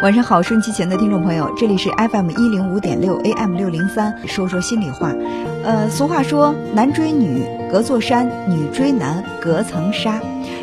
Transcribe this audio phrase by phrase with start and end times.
[0.00, 5.12] 晚上好，收音机前的听众朋友，这里是 FM 一零五点六 AM 六零三，说说心里话。
[5.64, 10.20] 呃，俗话说，男追女隔座山，女追男隔层纱。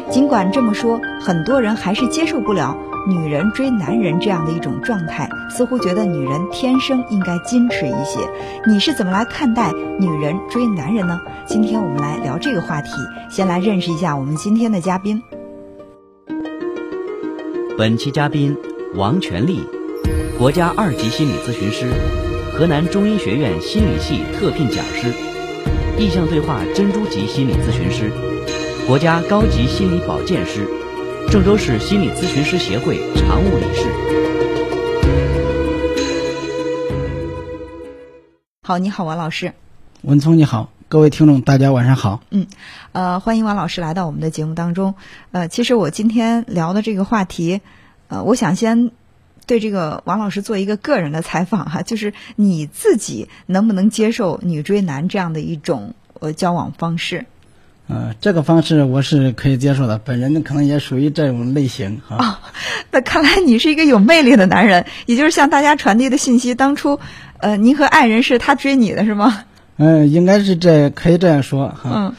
[0.09, 2.77] 尽管这么说，很多人还是接受不了
[3.09, 8.21] 女人追男人这样的一种状态，似乎觉得女人天生应该矜持一些。
[8.65, 11.19] 你是怎么来看待女人追男人呢？
[11.45, 12.89] 今天我们来聊这个话题。
[13.29, 15.21] 先来认识一下我们今天的嘉宾。
[17.77, 18.55] 本期嘉宾。
[18.95, 19.59] 王全利，
[20.37, 21.91] 国家二级心理咨询师，
[22.53, 25.13] 河南中医学院心理系特聘讲师，
[25.99, 28.09] 意向对话珍珠级心理咨询师，
[28.87, 30.65] 国家高级心理保健师，
[31.29, 33.89] 郑州市心理咨询师协会常务理事。
[38.63, 39.51] 好，你好，王老师。
[40.03, 42.21] 文聪，你好，各位听众，大家晚上好。
[42.29, 42.47] 嗯，
[42.93, 44.95] 呃，欢迎王老师来到我们的节目当中。
[45.33, 47.59] 呃，其实我今天聊的这个话题。
[48.07, 48.91] 呃，我想先
[49.47, 57.25] 对这个王老师做一个个人的采访哈，就是你自己能不能接受女追男这样的一种呃交往方式？
[57.87, 62.17] 嗯，这个方式我是可以接受的，本人可能也属于这种类型哈。
[62.17, 62.37] 哦，
[62.89, 66.99] 那看来你是一个有魅力的男人，也就是向大家传递的信息，当初
[67.37, 69.43] 呃，您和爱人是他追你的是吗？
[69.77, 71.91] 嗯，应该是这，可以这样说哈。
[71.93, 72.15] 嗯。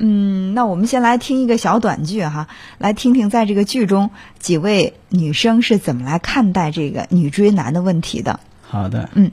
[0.00, 2.46] 嗯，那我们先来听一个小短剧哈，
[2.78, 8.40] 来听听在这个剧中几位女生是怎么来看待这个女追男的问题的。
[8.62, 9.32] 好的，嗯，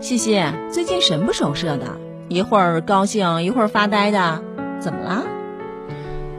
[0.00, 4.42] 西西最近神不守舍的，一会儿高兴一会儿发呆的，
[4.80, 5.24] 怎么了？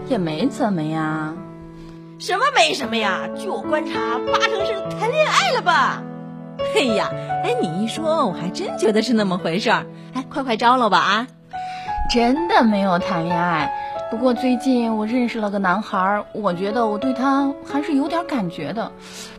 [0.07, 1.33] 也没怎么呀。
[2.19, 3.27] 什么没什么呀？
[3.35, 6.03] 据我观察，八成是谈恋爱了吧？
[6.75, 7.09] 哎呀，
[7.43, 9.87] 哎，你一说，我还真觉得是那么回事儿。
[10.13, 11.27] 哎，快快招了吧啊！
[12.11, 13.71] 真的没有谈恋爱，
[14.11, 18.91] 不过最近我认识了个男孩，我觉得我对他还是有点感觉的。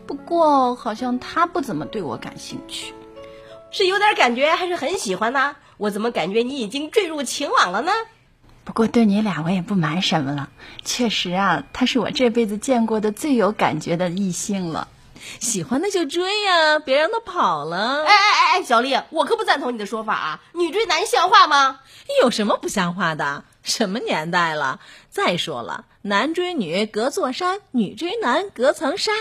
[0.06, 2.94] 不过好像他不怎么对我感兴趣，
[3.70, 5.54] 是有点感觉还是很喜欢呢？
[5.76, 7.92] 我怎么感觉你已经坠入情网了呢？
[8.64, 10.48] 不过对你俩我也不瞒什么了，
[10.82, 14.88] 确实啊，他是我这辈子见过的最有感觉的异性了。
[15.40, 18.04] 喜欢的就追呀，别让他跑了。
[18.04, 20.40] 哎哎哎哎，小丽，我可不赞同你的说法啊！
[20.54, 21.80] 女追男像话吗？
[22.22, 23.44] 有什么不像话的？
[23.62, 24.80] 什么年代了？
[25.10, 29.12] 再说了，男追女隔座山，女追男隔层纱。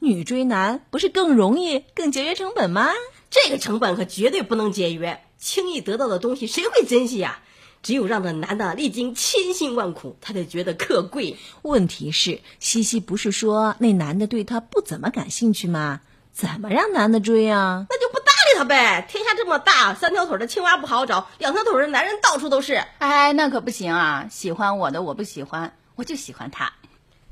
[0.00, 2.90] 女追男不是更容易、更节约成本吗？
[3.28, 5.22] 这个成本可绝对不能节约。
[5.38, 7.40] 轻易得到的东西，谁会珍惜呀？
[7.82, 11.36] 只有让那男的历经千辛万苦，他才觉得可贵。
[11.62, 16.00] 问题是，西西不是说那男的对她不怎么感兴趣吗？
[16.32, 17.86] 怎么让男的追啊？
[17.90, 19.04] 那就不搭理他呗。
[19.08, 22.82] 天下这么大，三条腿的青蛙不好找，两条腿的男人到处都是。
[22.98, 24.26] 哎，那可不行啊！
[24.30, 26.72] 喜欢我的我不喜欢，我就喜欢他。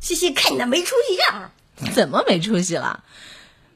[0.00, 1.50] 西西，看你那没出息样，
[1.94, 3.04] 怎么没出息了？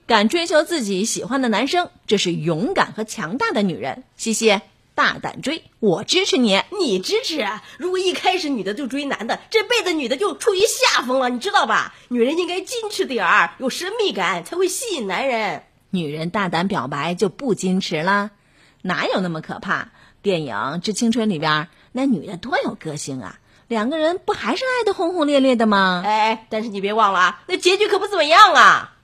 [0.06, 4.04] 敢追求自己喜欢的男生，这是勇敢和强大的女人。
[4.16, 4.60] 西西。
[5.02, 6.62] 大胆追，我支持你。
[6.78, 7.44] 你支持？
[7.76, 11.92] 如果一开始女的就追男的，这辈子女的就处于下风了，你知道吧？
[12.06, 15.64] 女人应该矜持点儿，有神秘感才会吸引男人。
[15.90, 18.30] 女人大胆表白就不矜持了？
[18.82, 19.88] 哪有那么可怕？
[20.22, 26.04] 电影《致青春》里边那女的多有个性啊，两个人不还是爱的轰轰烈烈的吗？
[26.06, 28.94] 哎，但是你别忘了啊，那结局可不怎么样啊。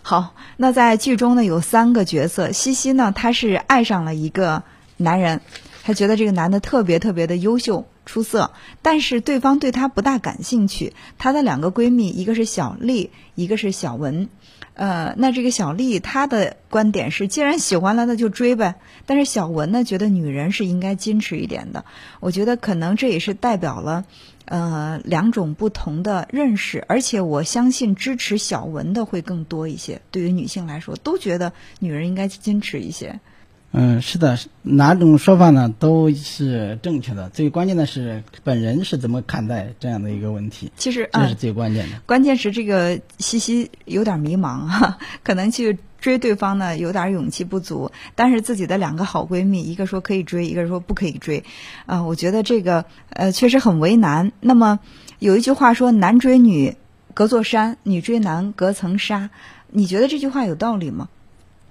[0.00, 4.62] 好，那在剧中呢有三个角色，西西呢她是爱上了一个。
[5.04, 5.40] 男人，
[5.84, 8.50] 他觉得这个男的特别特别的优秀出色，
[8.82, 10.92] 但是对方对他不大感兴趣。
[11.18, 14.28] 她的两个闺蜜，一个是小丽，一个是小文。
[14.74, 18.74] 呃，那这个小丽她的观点是，既然喜欢了，那就追呗。
[19.06, 21.84] 但是小文呢，觉得女人是应该矜持一点的。
[22.18, 24.04] 我觉得可能这也是代表了
[24.46, 30.00] 呃两种不同的认识，而且我相信支持小文的会更多一些。
[30.10, 33.20] 对于女性来说，都觉得女人应该矜持一些。
[33.76, 37.28] 嗯，是的，哪种说法呢都是正确的。
[37.30, 40.70] 最关键的是本人是怎么看待这样的一个问题。
[40.76, 42.00] 其实这是最关键的。
[42.06, 47.90] 关键是这个西西有点迷茫哈，可能去追对方呢有点勇气不足。
[48.14, 51.42] 但是自己的两个好闺蜜，一个说可以追，一个说不可以追，
[51.86, 54.30] 啊，我觉得这个呃确实很为难。
[54.38, 54.78] 那么
[55.18, 56.76] 有一句话说“男追女
[57.12, 59.30] 隔座山，女追男隔层纱”，
[59.68, 61.08] 你觉得这句话有道理吗？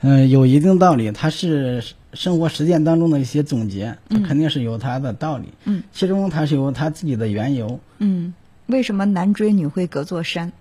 [0.04, 1.82] 嗯，有一定道理，它是
[2.14, 5.46] 生活实践当中的一些总结，它肯定是有它的道理。
[5.64, 7.80] 嗯，其中它是有它自己的缘由。
[8.00, 8.34] 嗯，
[8.68, 10.52] 为什么男追女会隔座山？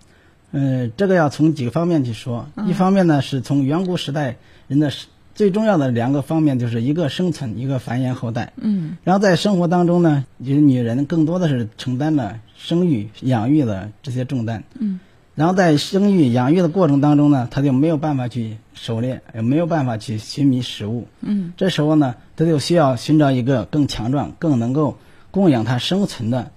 [0.52, 2.46] 嗯，这个要从几个方面去说。
[2.66, 4.36] 一方面呢，是从远古时代
[4.68, 4.92] 人的
[5.34, 8.52] 最重要的两个方面，就是一个生存，一个繁衍后代。
[8.56, 14.62] 嗯，然后在生活当中呢，就是女人更多的是承担了生育、养育的这些重担。
[14.78, 15.00] 嗯，
[15.34, 21.06] 然后在生育养育的过程当中呢，他就没有办法去狩猎，也没有办法去寻觅食物。
[21.20, 24.96] 嗯，这时候呢，他就需要寻找一个更强壮、更能够
[25.30, 26.50] 供养他生存的，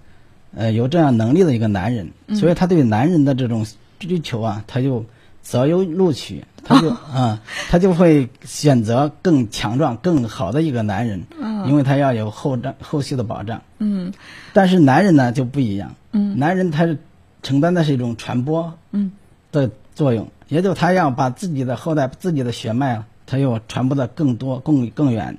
[0.55, 2.09] 呃，有这样能力的一个男人。
[2.33, 3.65] 所以他对男人的这种
[3.97, 5.05] 追求啊，他就
[5.41, 11.23] 择优录取，他就 啊、他就会选择更强壮、更好的一个男人，
[11.65, 13.61] 因为他要有后障后续的保障。
[13.79, 14.11] 嗯
[14.51, 16.97] 但是男人呢就不一样，嗯男人他是
[17.45, 19.11] 承担的是一种传播嗯。
[19.51, 25.37] 的作用，也就他要把自己的后代、自己的血脉啊，他要传播的更多、更更远，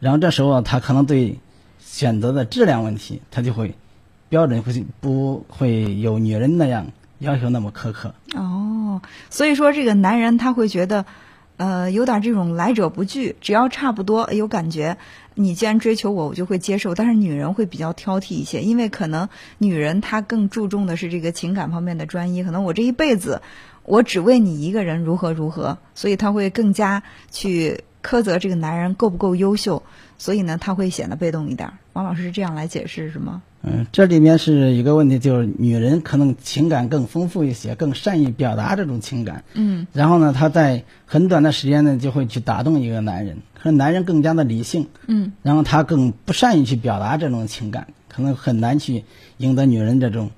[0.00, 1.38] 然后这时候他可能对
[1.78, 3.74] 选择的质量问题，他就会
[4.28, 6.86] 标准会不会有女人那样
[7.20, 8.12] 要求那么苛刻。
[8.34, 11.06] 哦，所以说这个男人他会觉得，
[11.56, 14.96] 呃，有点这种来者不拒，只要差不多有感觉，
[15.34, 16.94] 你既然追求我，我就会接受。
[16.94, 19.28] 但是女人会比较挑剔一些，因为可能
[19.58, 23.40] 女人她更注重的是这个情感方面的专一，可能我这一辈子
[23.84, 29.82] 我只为你一个人如何如何，所以她会更加去苛责这个男人够不够优秀，
[30.18, 31.74] 所以呢，他会显得被动一点儿。
[31.94, 33.42] 王老师是这样来解释是吗？
[33.62, 39.42] 嗯，这里面是一个问题，就是女人可能情感更丰富一些，更善于表达这种情感。
[39.54, 49.04] 嗯然后呢，她在很短的时间内就会去打动一个男人，可能男人更加的理性，嗯然后他更不善于去表达这种情感，可能很难去
[49.38, 50.30] 赢得女人这种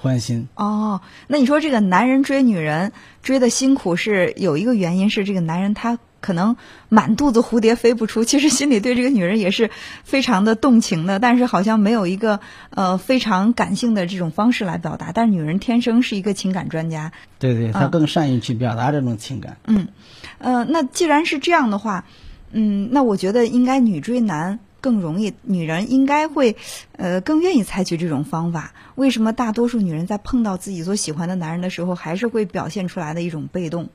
[0.00, 0.48] 欢心。
[0.56, 2.90] 哦，那你说这个男人追女人
[3.22, 6.56] 追的辛苦是有一个原因是这个男人他可能
[6.88, 9.70] 满肚子蝴蝶飞不出， 其实心里对这个女人也是
[10.04, 12.40] 非常的动情的，但是好像没有一个
[12.70, 15.12] 呃非常感性的这种方式来表达。
[15.12, 19.58] 但是女人天生是一个情感专家，对对，她嗯更善于去表达这种情感。
[19.66, 19.88] 嗯，
[20.38, 22.06] 呃，那既然是这样的话，
[22.52, 26.56] 嗯，那我觉得应该女追男更容易，女人应该会，
[26.96, 28.72] 呃，更愿意采取这种方法。
[28.94, 33.90] 为什么大多数女人在碰到自己所喜欢的男人的时候，还是会表现出来的一种被动？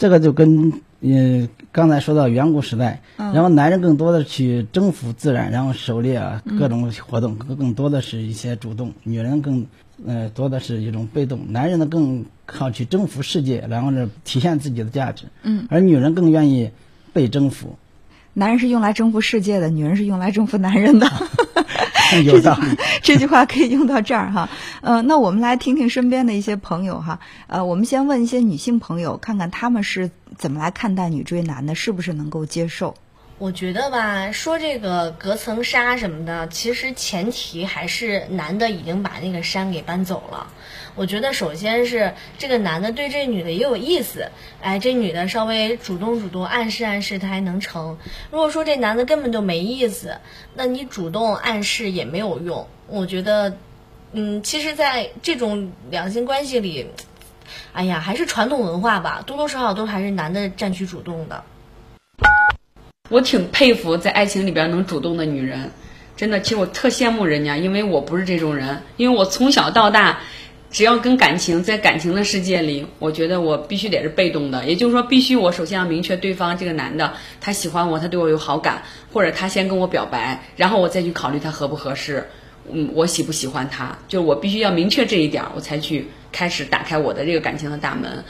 [0.00, 3.34] 这个就跟呃刚才说到远古时代，嗯。
[3.34, 9.66] 然后男人更多的去征服自然，然后狩猎啊各种活动，更更多的是一些主动，女人更
[10.06, 16.70] 呃多的是一种被动，男人呢更靠去征服世界，然后呢体现自己的价值，嗯，而女人更愿意
[17.12, 17.76] 被征服，
[18.32, 21.06] 男人是用来征服世界的，女人是用来征服男人的。
[22.24, 22.76] 有道理。
[23.02, 24.48] 这句话可以用到这儿哈。
[24.80, 27.18] 呃，那我们来听听身边的一些朋友哈。
[27.46, 32.94] 呃，我们先问一些女性朋友，看看她们是怎么来看待女追男的，是不是能够接受？
[33.38, 40.46] 我觉得吧，说这个隔层纱什么的，其实前提还是男的已经把那个山给搬走了。
[41.00, 44.28] 我觉得首先是这个男的对这女的也有意思，
[44.60, 47.96] 哎，这女的稍微主动主动暗示暗示他还能成。
[48.30, 50.18] 如果说这男的根本就没意思，
[50.54, 52.68] 那你主动暗示也没有用。
[52.86, 53.56] 我觉得，
[54.12, 56.86] 嗯，其实，在这种两性关系里，
[57.72, 61.42] 哎呀，还是传统文化吧，多多少少都还是男的占据主动的。
[63.08, 65.70] 我挺佩服在爱情里边能主动的女人，
[66.14, 70.20] 真的，其实我特羡慕人家，因为我不是这种人，因为我从小到大，
[70.70, 78.82] 只要跟感情在感情的世界里，我觉得我必须得是被动的，也就是说，必须我首先要明确对方这个男的他喜欢我，他对我有好感，
[79.12, 82.28] 或者他先跟我表白，然后我再去考虑他合不合适，
[82.70, 88.24] 嗯，我喜不喜欢他，就是我必须要明确这一点，我才去开始打开我的这个感情的大门。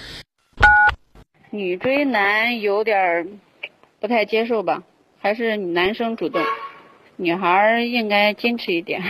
[1.50, 3.38] 女追男有点
[4.00, 4.82] 不太接受吧，
[5.20, 6.42] 还是男生主动，
[7.16, 9.02] 女孩应该矜持一点。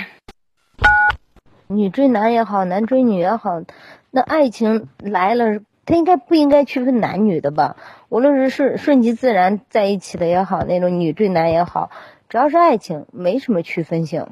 [1.73, 3.63] 女追男也好，男追女也好，
[4.11, 7.77] 那爱情来了，他应该不应该区分男女的吧？
[8.09, 11.91] 无论是顺顺其自然在一起的也好，那种女追男也好，
[12.29, 14.27] 只要是爱情，没什么区分性。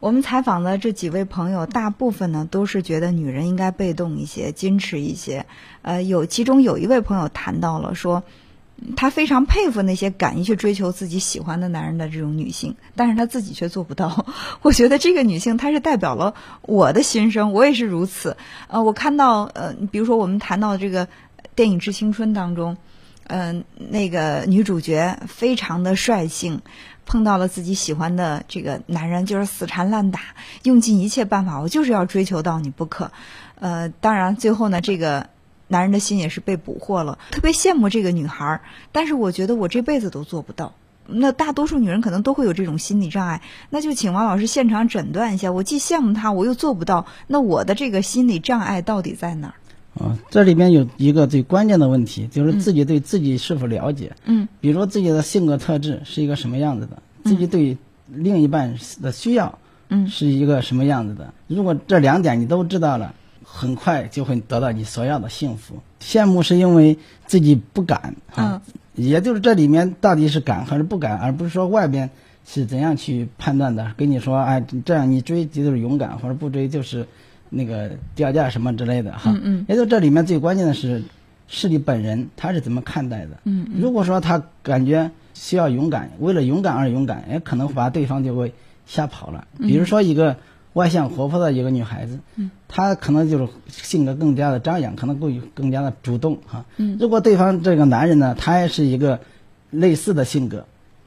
[0.00, 5.46] 我们采访的这几位朋友，大部分呢都是觉得女人应该被动一些、矜持一些。
[5.80, 8.22] 呃，有其中有一位朋友谈到了说，
[8.96, 14.26] 她非常佩服那些敢于去追求自己喜欢的男人的这种女性，但是她自己却做不到。
[14.62, 18.36] 我觉得这个女性她是代表了我的心声，我也是如此。
[18.68, 21.08] 呃，我看到呃，比如说我们谈到这个
[21.54, 22.76] 电影《致青春》当中，
[23.28, 26.62] 嗯、那个女主角非常的率性。
[27.08, 30.18] 碰到了自己喜欢的这个男人，就是死缠烂打，
[30.64, 33.12] 用尽一切办法，我就是要追求到你不可。
[33.60, 35.28] 呃，当然最后呢，这个
[35.68, 37.18] 男人的心也是被捕获了。
[37.30, 38.60] 特别羡慕这个女孩儿，
[38.92, 40.74] 但是我觉得我这辈子都做不到。
[41.08, 45.52] 那大多数女人可能都会有这种心理障碍，那就请王老师现场诊断一下。
[45.52, 49.54] 我既羡慕她，我又做不到，那我的这个心理障碍到底在哪儿？
[50.02, 54.16] 啊，这里边有一个最关键的问题，就是自己对自己是否了解。
[54.24, 59.58] 嗯，比如说自己的性格特质是一个什么样子的，自己对另一半的需要，
[59.88, 61.32] 嗯是一个什么样子的。
[61.46, 63.14] 如果这两点你都知道了，
[63.56, 65.76] 很快就会得到你所要的幸福。
[65.98, 68.60] 羡慕是因为自己不敢啊，
[68.94, 72.10] 也就是这里面到底是敢还是不敢，而不是说外边
[72.44, 73.94] 是怎样去判断的。
[73.96, 77.06] 跟你说，哎，这样你追就是勇敢，或者不追就是
[77.48, 79.32] 那个掉价什么之类的哈。
[79.32, 79.66] 嗯嗯。
[79.68, 81.02] 也就这里面最关键的是，
[81.48, 83.38] 是你本人他是怎么看待的。
[83.44, 88.52] 嗯如果说他感觉需要勇敢，为了勇敢而勇敢，也，可能把对方就会
[88.84, 89.46] 吓跑了。
[89.58, 90.36] 比如说一个
[90.76, 96.66] 外向活泼的一个女孩子，嗯，她可能就是性格更加的张扬，可能更更加的主动哈。
[96.76, 99.20] 嗯如果对方这个男人呢，他也是一个
[99.70, 100.66] 类似的性格，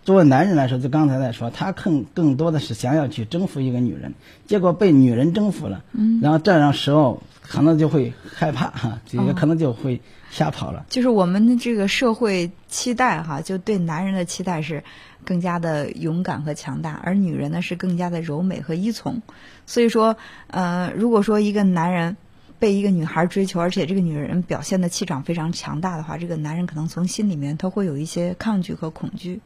[0.09, 4.15] 作为男人来说，就刚才在说，他更更多的是想要去征服一个女人，
[4.47, 10.01] 结果被女人征服了，嗯然后这样时候可能就会害怕哈，这个哦可能就会
[10.31, 10.83] 吓跑了。
[10.89, 14.83] 就是我们的这个社会期待哈，就对男人的期待是
[15.23, 19.21] 更加的勇敢和强大，而女人呢是更加的柔美和依从。
[19.67, 22.17] 所以说，呃，如果说一个男人
[22.57, 29.39] 被一个女孩追求，而且这个女人表现的气场非常强大的话，这个男人可能从心里面他会有一些抗拒和恐惧。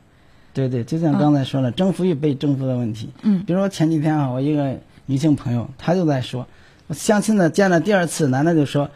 [0.53, 3.09] 对对，就像刚才说了，征服与被征服的问题。
[3.23, 6.45] 嗯比如说前几天啊，我一个女性朋友，她就在说，
[6.87, 8.89] 我相亲的见了第二次，男的就说，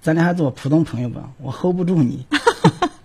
[0.00, 2.24] 咱俩还做普通朋友吧，我 hold 不住你。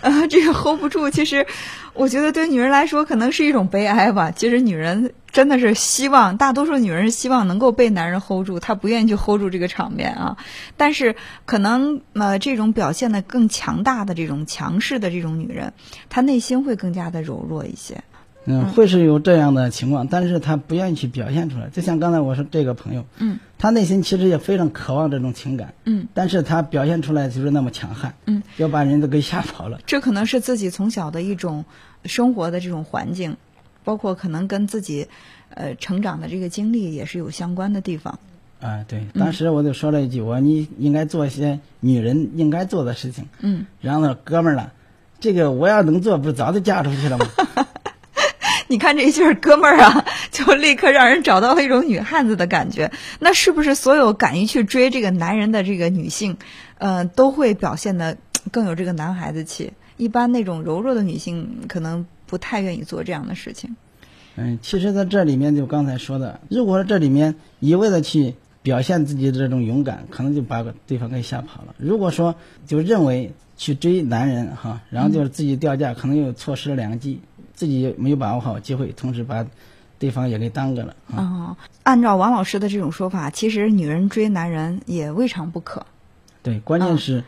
[0.00, 1.46] 啊，这个 hold 不住，其实
[1.92, 4.30] 我觉得对女人来说可能是一种悲哀吧。
[4.30, 10.38] 其实女人真的是希望，大多数女人希望能够被男人 hold 住，她不愿意去 hold 住这个场面啊。
[10.76, 15.74] 但是可能呃，这种表现的更强大的这种强势的这种女人，
[16.08, 18.02] 她内心会更加的柔弱一些。
[18.46, 21.68] 嗯，会是有这样的情况，但是他不愿意去表现出来。
[21.68, 29.78] 就像刚才我说这个朋友，嗯，他内心其实也非常渴望这种情感，嗯，但是他表现出来就是那么强悍，嗯，要把人都给吓跑了。
[29.86, 31.64] 这可能是自己从小的一种
[32.04, 33.36] 生活的这种环境，
[33.84, 35.06] 包括可能跟自己
[35.54, 38.18] 呃成长的这个经历也是有相关的地方。
[38.60, 43.26] 啊，对，当时我就说了一句，我说你应该做一些女人应该做的事情。
[43.40, 44.72] 嗯，然后呢，哥们儿了，
[45.18, 47.26] 这个我要能做，不是早就嫁出去了吗？
[48.70, 52.92] 你看这一句哥们儿啊，就立刻让人找到了一种女汉子的感觉。
[53.18, 56.36] 那是不是所有敢于去追这个男人的这个女性，
[56.78, 58.16] 呃，都会表现的
[58.52, 59.72] 更有这个男孩子气？
[59.96, 63.74] 一般那种柔弱的女性可能不太愿意做这样的事情。
[64.36, 71.74] 嗯，其实在这里面就刚才说的，如果这里面一味的去表现自己的这种勇敢，可能就把对方给吓跑了。
[71.76, 72.36] 如果说
[72.68, 77.20] 就认为去追男人哈，然后就是自己掉价，可能又错失了良机，
[77.60, 79.44] 自己没有把握好机会，同时把
[79.98, 81.16] 对方也给耽搁了啊。
[81.18, 85.84] 哦，按照王老师的这种说法，其实女人追男人也未尝不可。
[86.42, 87.22] 对，关键是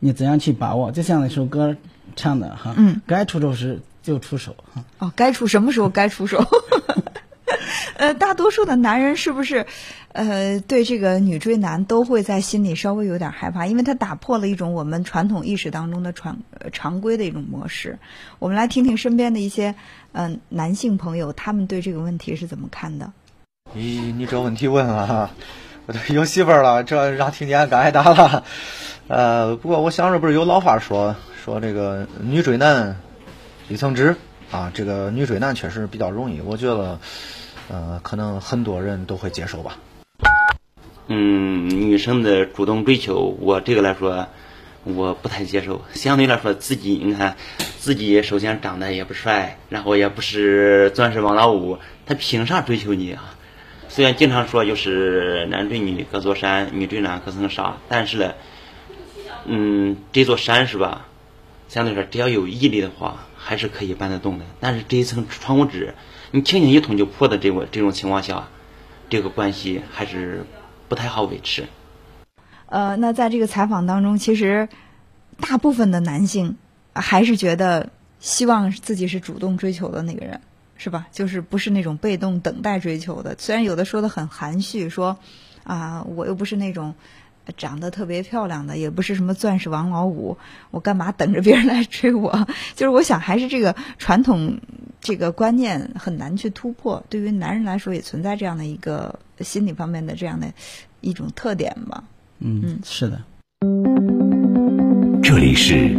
[0.00, 1.76] 你怎样去把握，就像那首歌
[2.16, 4.84] 唱的哈，嗯，该出手时就出手哈。
[4.98, 6.44] 哦，该出什么时候该出手？
[7.96, 9.66] 呃，大多数的男人是不是，
[10.12, 16.36] 呃，对这个女追男都会在心里稍微有点害怕，因为他打破了一种我们传统意识当中的传、
[16.72, 17.98] 常规的一种模式。
[18.38, 19.74] 我们来听听身边的一些
[20.12, 23.12] 嗯、呃、男性朋友，他们对这个问题是怎么看的？
[23.76, 25.30] 咦，你这问题问了，
[25.86, 28.44] 我都有媳妇儿了，这让听见该挨打了。
[29.08, 32.96] 呃，不过我想着不是有老话说说这个女追男
[33.68, 34.16] 一层纸
[34.50, 36.98] 啊，这个女追男确实比较容易，我觉得。
[37.68, 39.76] 呃，可能很多人都会接受吧。
[41.08, 44.28] 嗯，女生的主动追求，我这个来说，
[44.84, 45.82] 我不太接受。
[45.92, 47.36] 相对来说，自己你看，
[47.80, 53.34] 自己首先长得也不帅，然后也不是钻石王老五，他凭啥追求你啊？
[53.88, 58.34] 虽然经常说就是男追女隔座山，女追男隔层纱，但是呢，
[59.44, 61.08] 嗯，这座山是吧？
[61.68, 64.44] 相对来说，只要有毅力的话，还是可以搬得动的。
[64.58, 65.94] 但是这一层窗户纸。
[66.32, 68.48] 你轻轻一捅就破的这个这种情况下，
[69.08, 70.44] 这个关系还是
[70.88, 71.66] 不太好维持。
[72.66, 74.68] 呃，那在这个采访当中，其实
[75.38, 76.56] 大部分的男性
[76.92, 80.40] 还是觉得希望自己是主动追求的那个人，
[80.76, 81.06] 是吧？
[81.12, 83.36] 就是不是那种被动等待追求的。
[83.38, 85.16] 虽然有的说的很含蓄，说
[85.62, 86.96] 啊，我又不是那种
[87.56, 90.36] 长得特别漂亮的，也不是什么钻石王老五，
[90.70, 92.46] 我干嘛等着别人来追我？
[92.74, 94.58] 就是我想，还是这个传统。
[94.98, 100.48] 这个观念很难去突破，对于男人来说也存在这样的一个心理方面的这样的
[101.00, 102.02] 一种特点吧。
[102.40, 103.22] 嗯，嗯是的。
[105.22, 105.94] 这里是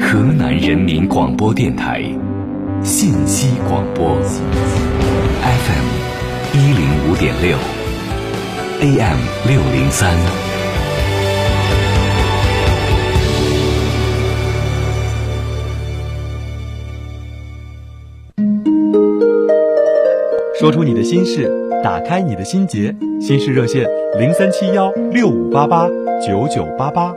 [0.00, 2.00] 河南人民广播电台
[2.82, 4.16] 信息广播
[5.42, 5.86] ，FM
[6.54, 7.58] 一零五点六
[8.80, 10.55] ，AM 六零三。
[20.66, 21.48] 说出你的心事，
[21.84, 25.86] 打开你的心结，心事热线零三七幺六五八八
[26.20, 27.14] 九九八八。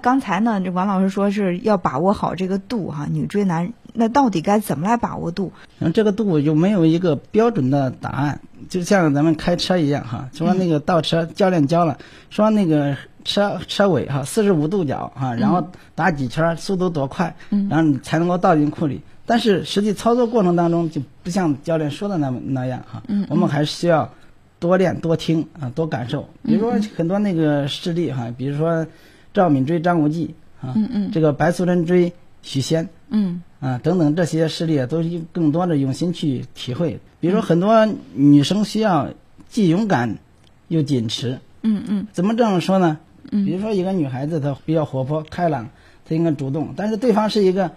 [0.00, 5.52] 刚才呢，这王老师说是要把握好这个度哈，女追男，那到底该怎么来把握度？
[5.78, 11.96] 然后这个度有没有一个标准的答案，就像咱们开车一样哈，说那个倒车教练教了，
[12.28, 17.36] 说那个车车尾哈四十五度角哈，然后打几圈，速度多快，
[17.70, 19.00] 然后你才能够倒进库里。
[19.24, 24.12] 但是实际操作过程当中就不像教练说的那么那样哈，我们还是需要
[24.58, 26.28] 多练多听啊，多感受。
[26.42, 28.84] 比如说很多那个事例哈，比如说
[29.32, 30.74] 赵敏追张无忌啊，
[31.12, 32.12] 这个白素贞追
[32.42, 36.98] 许仙，嗯啊等等这些事例都有更多的用心去体会。
[37.20, 39.10] 比如说很多女生需要
[39.48, 40.18] 既勇敢
[40.66, 42.98] 又矜持，嗯嗯，怎么这么说呢？
[43.30, 45.70] 嗯比如说一个女孩子她比较活泼开朗，
[46.04, 47.70] 她应该主动，但是对方是一个。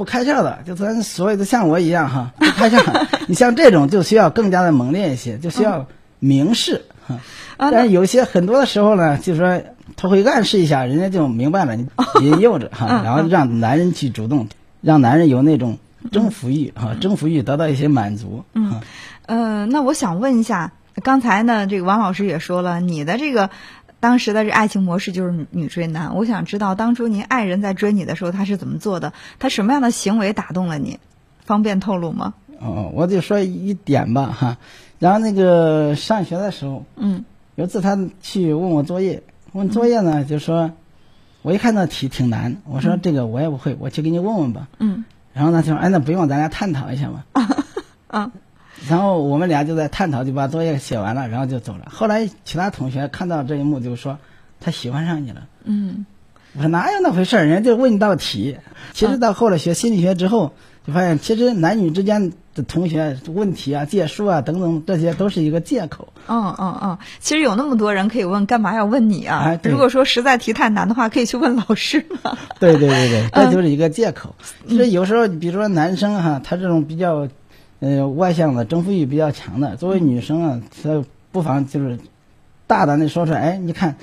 [0.00, 3.06] 不开窍的，就咱所谓的像我一样哈， 不开窍。
[3.26, 5.86] 你像这种就需要更加的猛烈一些，就需要
[6.18, 7.18] 明示哈。
[7.58, 9.60] 但是有些很多的时候呢，就说
[9.96, 11.86] 他会暗示一下，人家就明白了，你
[12.22, 14.48] 引诱着哈，然后让男人去主动，
[14.80, 15.76] 让男人有那种
[16.10, 18.42] 征服欲哈，征服欲得到一些满足。
[18.54, 18.80] 嗯，
[19.26, 23.50] 呃，那我想问一下，刚才呢，这个王老师也说了，你的这个。
[24.00, 30.98] 当时的这爱情模式就是女追男，我想知道当初您爱人在追你的时候他是怎么做的，他什么样的行为打动了你，
[31.44, 32.34] 方便透露吗？
[32.58, 34.56] 哦，我就说一点吧哈，
[34.98, 40.72] 然后那个上学的时候，嗯，有次他去问我作业，问作业呢就说，
[41.42, 45.04] 我一看那题挺难，我说这个我也不会，我去给你问问吧，嗯，
[45.34, 47.26] 然后呢就说哎那不用，咱俩探讨一下吧，
[48.08, 48.32] 啊。
[48.88, 51.88] 然后我们俩就在探讨，就把作业写完了，然后就走了。
[51.90, 54.18] 后来其他同学看到这一幕，就说
[54.58, 55.42] 他喜欢上你了。
[55.64, 56.06] 嗯，
[56.54, 57.44] 我说哪有那回事儿？
[57.44, 58.56] 人家就问一道题。
[58.94, 60.54] 其实到后来学心理学之后，
[60.86, 66.12] 就发现其实男女之间的同学问题啊、借书啊等等，这些都是一个借口。
[66.26, 69.42] 嗯嗯嗯，其实有那么多人可以问，干嘛要问你啊？
[69.44, 72.38] 哎、如果说实在题太难的话，可以去问老师嘛。
[72.58, 74.34] 对对对对， 这就是一个借口。
[74.66, 77.28] 其实有时候，比如说男生哈，他这种比较。
[77.80, 81.98] 呃，外向的征服欲比较强的，作为女生啊，她不妨就是
[82.66, 83.96] 大胆的说出来，哎，你看，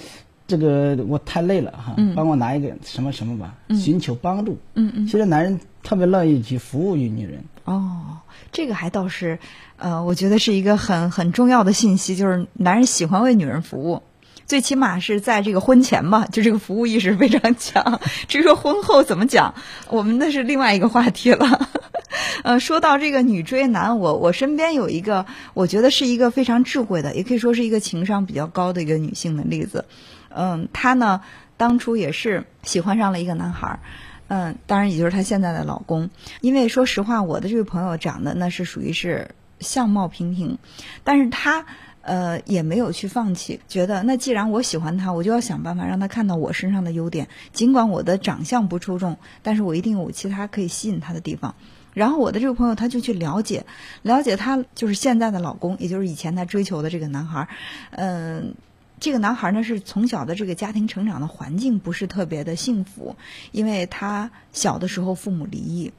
[0.47, 4.57] 这个我太累了哈，嗯、帮我拿一个什么什么吧，嗯、寻求帮助。
[4.73, 5.05] 嗯嗯。
[5.05, 7.43] 其实男人特别乐意去服务于女人。
[7.65, 8.17] 哦，
[8.51, 9.39] 这个还倒是，
[9.77, 14.01] 呃，我觉得是一个很很重要的信息，就是男人喜欢为女人服务。
[14.45, 17.99] 最起码是在这个婚前吧，就这个服务意识非常强。
[18.29, 19.53] 至于说婚后怎么讲，
[19.89, 21.69] 我们那是另外一个话题了。
[22.43, 29.85] 呃，说到这个女追男，我我身边有一个，我觉得是一个非常智慧的，也可以说是一个情商比较高的一个女性的例子。
[30.29, 31.21] 嗯，她呢
[31.57, 33.79] 当初也是喜欢上了一个男孩儿，
[34.27, 36.09] 嗯，当然也就是她现在的老公。
[36.41, 40.57] 因为说实话，我的这位朋友长得那是属于是相貌平平，
[41.03, 41.65] 但是她。
[42.03, 47.27] 呃，也没有去放弃，觉得那既然我喜欢他，我就要想办法让他看到我身上的优点。
[47.51, 51.53] 尽管我的长相不出众，但是我一定有其他可以吸引他的地方。
[51.97, 53.65] 然后我的这个朋友他就去了解，
[54.03, 57.47] 了解他就是现在的老公，也就是以前他追求的这个男孩。
[57.89, 58.53] 嗯、
[58.99, 63.15] 这个男孩呢是从小的这个家庭成长的环境不是特别的幸福，
[63.51, 65.91] 因为他小的时候父母离异，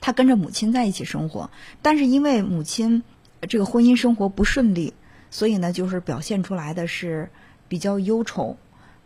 [0.00, 1.50] 他跟着母亲在一起生活，
[1.82, 3.02] 但是因为母亲
[3.48, 4.94] 这个婚姻生活不顺利。
[5.32, 7.28] 所以呢，就是表现出来的是
[7.66, 8.56] 比较忧愁、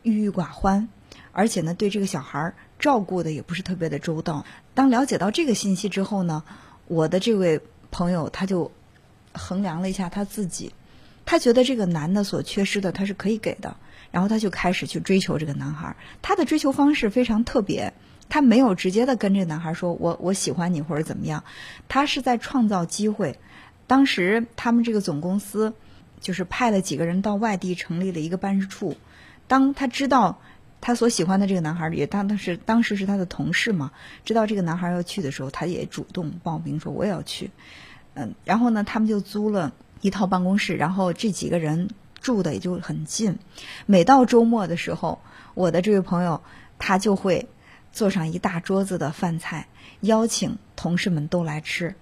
[0.02, 0.88] 郁郁寡欢，
[1.33, 4.44] 而且呢，对这个小孩照顾的也不是特别的周到。
[4.75, 6.43] 当了解到这个信息之后呢，
[6.87, 7.61] 我的这位
[7.91, 8.73] 朋友他就
[9.33, 10.73] 衡量了一下他自己，
[11.25, 13.77] 他觉得这个男的所缺失的他是可以给的，
[14.11, 15.97] 然后他就开始去追求这个男孩。
[16.21, 17.95] 他的追求方式非常特别，
[18.29, 21.45] 他没有直接的跟这个男孩说“我我喜欢你”或者怎么样，
[21.89, 23.39] 他是在创造机会。
[23.87, 25.75] 当时他们这个总公司。
[26.21, 28.97] 就是派了几个人到外地成立了一个办事处。
[29.47, 30.41] 当他知道
[30.87, 33.90] 他所喜欢的这个男孩也当时当时是他的同事嘛，
[34.23, 37.51] 知道这个男孩要去的时候，他也主动报名说我也要去。
[38.12, 41.88] 嗯，然后呢，他们就租了一套办公室，然后这几个人
[42.20, 43.38] 住的也就很近。
[43.87, 45.23] 每到周末的时候，
[45.55, 46.42] 我的这位朋友
[46.79, 47.49] 他就会
[47.90, 49.68] 做上一大桌子的饭菜，
[50.01, 51.94] 邀请同事们都来吃。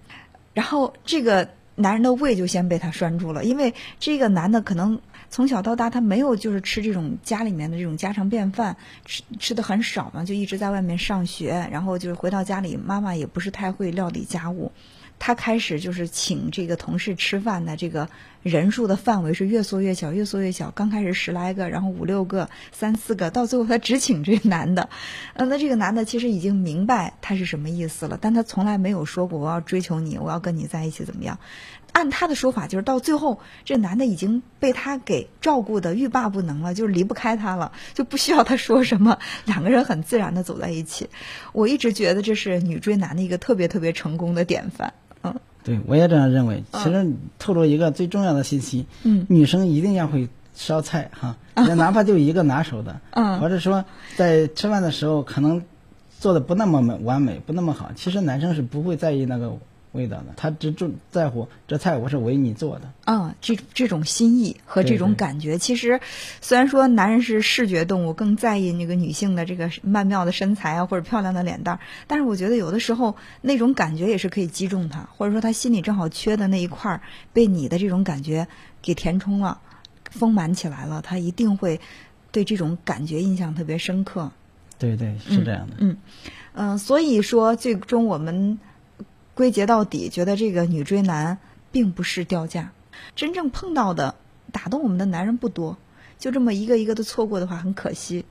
[0.54, 1.50] 然后这个。
[1.74, 5.00] 男人的胃就先被他拴住了，因为这个男的可能
[5.32, 14.70] 从小到大他没有就是吃这种家里面的这种家常便饭，吃吃的很少嘛，就一直在外面上学，然后就是回到家里，妈妈也不是太会料理家务，
[15.18, 18.06] 他开始就是请这个同事吃饭的这个
[18.42, 20.70] 人数的范围是越缩越小，越缩越小。
[20.72, 24.90] 刚开始十来个，然后五六个、三四个，到最后他只请这个男的。
[25.32, 31.38] 呃，那这个男的其实已经明白他是什么意思了，但他从来没有说过我要追求你，我要跟你在一起怎么样。
[31.92, 41.10] 按他的说法，就是到最后，这男的已经被他给照顾的欲罢不能了，就是离不开他了，就不需要他说什么，两个人很自然的走在一起。
[41.52, 44.94] 我一直觉得这是女追男的一个特别特别成功的典范。
[45.22, 46.64] 嗯，对，我也这样认为。
[46.72, 53.84] 其实透露一个最重要的信息，嗯，女生一定要会烧菜哈， 那哪怕就一个拿手的，嗯，或者说
[54.16, 55.62] 在吃饭的时候可能
[56.18, 59.58] 做的不那么完美，不那么好，其实男生是不会在意那个。
[59.92, 62.90] 味道的，他只重在乎这菜我是为你做的。
[63.04, 66.00] 嗯，这这种心意和这种感觉，其实
[66.40, 77.02] 虽然说男人是视觉动物，更在意那个女性的这个曼妙的身材啊，或者漂亮的脸蛋儿，但是我觉得有的时候那种感觉也是可以击中他，或者说他心里正好缺的那一块儿
[77.34, 78.48] 被你的这种感觉
[78.80, 79.60] 给填充了，
[80.10, 81.80] 丰满起来了，他一定会
[82.30, 84.30] 对这种感觉印象特别深刻。
[84.78, 85.76] 对对，是这样的。
[85.80, 85.96] 嗯
[86.54, 88.58] 嗯，所以说最终我们。
[89.34, 91.38] 归结到底，觉得这个女追男
[91.70, 92.72] 并不是掉价，
[93.16, 94.14] 真正碰到的
[94.52, 95.76] 打动我们的男人不多，
[96.18, 98.24] 就这么一个一个的错过的话，很可惜。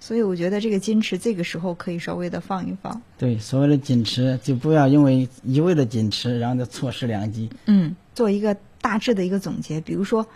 [0.00, 3.02] 所以我觉得这个矜持，这个时候可以稍微的放一放。
[3.18, 7.50] 对，所谓的矜持，就不要因为一味的矜持，然后就错失良机。
[7.66, 10.26] 嗯，做一个大致的一个总结，比如说。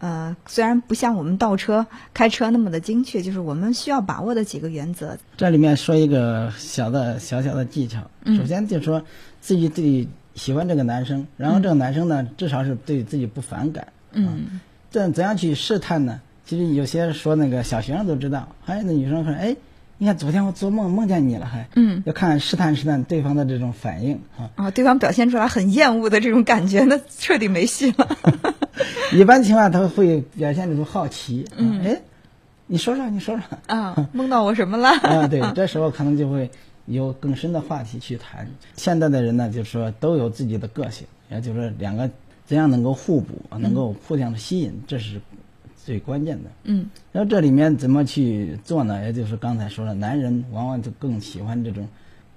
[0.00, 5.16] 呃，虽然不像我们倒车开车那么的精确，就是我们需要把握的几个原则。
[5.36, 8.00] 这里面说一个小的小小的技巧，
[8.36, 9.02] 首先就说
[9.40, 13.86] 自己对喜欢这个男生，然后这个男生呢，至少是对自己不反感。
[14.12, 14.60] 嗯，
[14.90, 16.20] 这怎样去试探呢？
[16.46, 19.54] 其实有些说那个小学生都知道，还有那女生说，哎，
[20.02, 24.48] 你看昨天我做梦梦见你了，还嗯，要看试探试探对方的这种反应啊。
[24.54, 28.16] 啊，对方表现出来很厌恶的这种感觉，那彻底没戏了。
[29.12, 32.00] 一般情况他会表现出好奇，嗯，哎，
[32.66, 34.88] 你说说，你说说啊，梦到我什么了？
[34.88, 36.50] 啊，对，这时候可能就会
[36.86, 38.48] 有更深的话题去谈。
[38.76, 42.08] 现在的人呢，就是说都有自己的个性，也就是说两个
[42.46, 45.20] 怎样能够互补，能够互相的吸引，这是
[45.84, 46.50] 最关键的。
[46.64, 49.02] 嗯，然后这里面怎么去做呢？
[49.04, 51.88] 也就是刚才说了，男人往往就更喜欢这种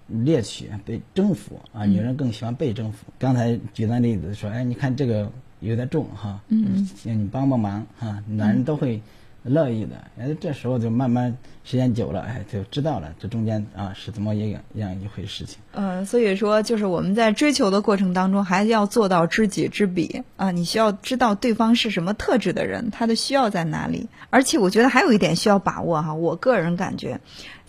[0.08, 3.06] 猎取、被征服啊，女人更喜欢被征服。
[3.20, 5.32] 刚才举的例子说，哎，你看这个。
[5.64, 9.02] 有点重哈，嗯，让你帮帮忙哈，男人都会
[9.44, 9.96] 乐意的。
[10.20, 15.60] 哎，这时候就慢慢时间久了，哎，就知道了这中间啊是怎么一样样一回事情。
[15.74, 20.52] 嗯，所以说就是我们在追求的过程当中，还要做到知己知彼啊。
[20.52, 24.08] 你需要知道对方是什么特质的人，他的需要在哪里。
[24.30, 27.20] 而且我觉得还有一点需要把握哈，我个人感觉，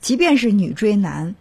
[0.01, 1.35] 即便是女追男，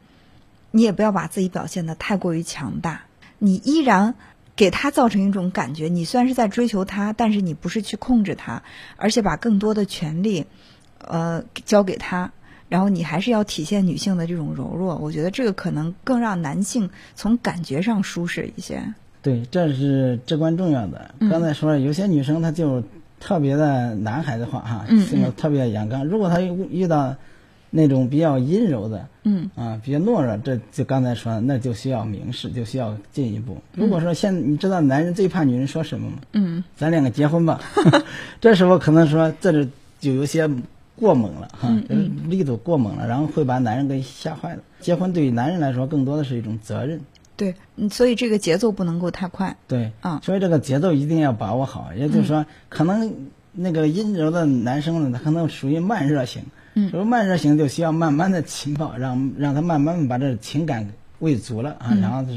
[0.72, 3.04] 你也不要把自己表现的太过于强大，
[3.38, 4.16] 你依然。
[4.56, 8.62] 给他造成一种感觉，你虽然是在追求他，但是你不是去控制他，
[8.98, 10.46] 而且把更多的权利，
[11.00, 12.32] 呃，交给他，
[12.70, 14.96] 然后你还是要体现女性的这种柔弱。
[14.98, 18.94] 我觉得这个可能更让男性从感觉上舒适一些。
[19.22, 21.16] 对，这是至关重要的。
[21.32, 22.84] 刚才说了，有些女生她就
[23.20, 26.06] 特别的男孩子化哈，性格特别阳刚。
[26.06, 27.16] 如果她遇到。
[27.76, 33.58] 那种比较阴柔的，嗯啊，比较懦弱，这就刚才说，那就需要明示，就需要进一步。
[33.74, 36.18] 如果说现你知道男人最怕女人说什么吗？
[36.34, 37.60] 嗯，咱两个结婚吧。
[38.40, 39.68] 这时候可能说这是
[40.00, 40.48] 就有些
[40.96, 44.62] 过猛了哈，就是力度过猛了，然后会把男人给吓坏了。
[44.80, 47.02] 结婚对于男人来说，更多的是一种责任。
[47.36, 47.56] 对，
[47.90, 49.58] 所以这个节奏不能够太快。
[49.68, 51.90] 对，啊，所以这个节奏一定要把握好。
[51.98, 53.12] 也就是说，可能
[53.52, 56.44] 那个阴柔的男生呢，他可能属于慢热型。
[56.76, 60.88] 嗯，说慢热型就需要慢慢的情报，让让他慢慢把这情感
[61.20, 62.34] 喂足了啊，然后就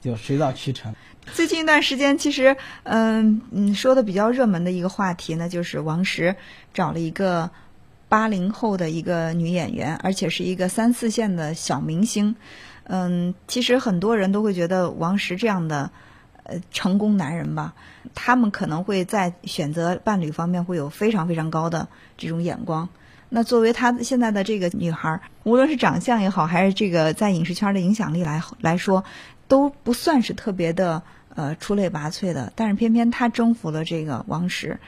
[0.00, 0.94] 就水到渠成。
[1.32, 6.34] 最近一段时间，其实嗯嗯说的比较热门的一个话题呢，就是王石
[6.74, 7.50] 找了一个
[8.08, 12.34] 八零后的一个女演员，而且是一个三四线的小明星。
[12.84, 15.90] 嗯，其实很多人都会觉得王石这样的
[16.42, 17.72] 呃成功男人吧，
[18.14, 21.86] 他们可能会在选择伴侣方面会有非常非常高的
[22.18, 22.88] 这种眼光。
[23.34, 29.04] 那作为她现在的这个女孩，无论是长相也好，还是这个在影视圈的影响力来来说，
[29.48, 31.02] 都不算是特别的
[31.34, 32.52] 呃出类拔萃的。
[32.54, 34.80] 但是偏偏她征服了这个王石。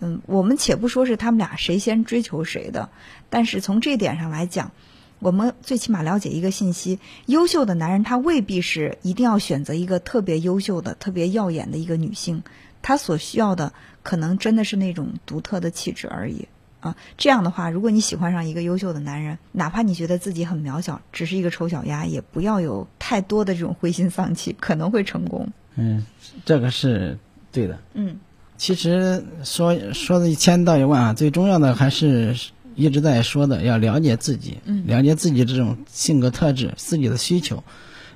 [0.00, 2.90] 嗯，我们且不说是他们俩谁先追求谁的，
[3.30, 4.72] 但是从这点上来讲，
[5.20, 12.42] 我们最起码了解一个信息：优秀的男人他未必是一定要选择一个特别优秀的、特别耀眼的一个女性，
[12.82, 16.48] 他所需要的可能真的是那种独特的气质而已。
[16.84, 25.48] 啊，这样的话，如果你喜欢上一个优秀的男人，哪怕你觉得自己很渺小，只是一个丑小鸭，也不要有太多的这种灰心丧气，可能会成功。
[25.76, 26.04] 嗯，
[26.44, 27.18] 这个是
[27.50, 27.78] 对的。
[27.94, 28.14] 嗯，
[28.58, 32.36] 其实说说的一千道一万啊，最重要的还是
[32.74, 37.64] 一直在说的，要了解自己，嗯，了解自己这种性格特质、自己的需求，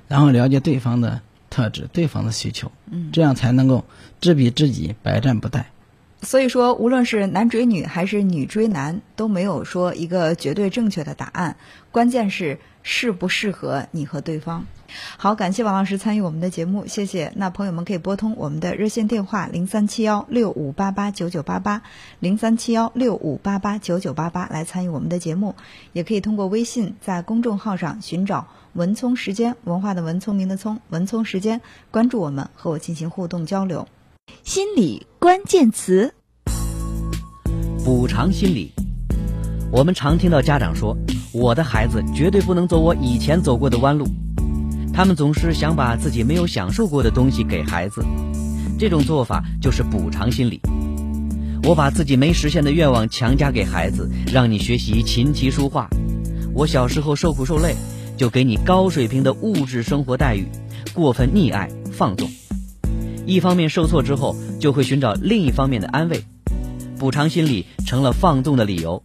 [0.07, 3.83] 然后了解对方的特质、对方的需求，嗯这样才能够
[4.21, 5.63] 知彼知己，百战不殆。
[6.21, 11.55] 所以说，无论是男追女还是女追男，都没有说一个绝对正确的答案，
[11.91, 14.65] 关键是适不适合你和对方。
[15.17, 17.31] 好，感谢王老师参与我们的节目，谢谢。
[17.35, 21.83] 那朋友们可以拨通我们的热线电话零三七幺六五八八九九八八
[22.19, 25.55] 零三七幺六五八八九九八八来参与我们的节目，
[25.93, 33.87] 也可以通过微信在公众号上寻找“文聪时间”，文化的文，聪明的聪，文聪时间，关注我们，和我进行互动交流。
[34.43, 36.13] 心理关键词。
[37.83, 38.71] 补偿心理，
[39.71, 40.95] 我们常听到家长说
[41.33, 44.05] ：“我的孩子绝对不能走我以前走过的弯路。”
[44.93, 48.03] 他们总是想把自己没有享受过的东西给孩子，
[48.77, 50.59] 这种做法就是补偿心理。
[51.63, 55.89] 我把自己没实现的愿望强加给孩子，让你学习琴棋书画。
[56.53, 57.75] 我小时候受苦受累，
[58.17, 60.45] 就给你高水平的物质生活待遇，
[60.93, 62.29] 过分溺爱放纵。
[63.29, 66.23] 一方面受挫之后，就会寻找另一方面的安慰。
[66.97, 69.03] 补偿心理成了放纵的理由。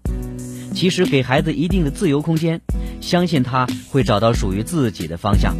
[0.72, 2.62] 其实给孩子一定的自由空间，
[3.02, 5.54] 相信他会找到属于自己的方向。